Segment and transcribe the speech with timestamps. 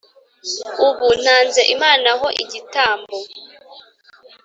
[0.87, 3.15] Ubu ntanze Imana ho igitambo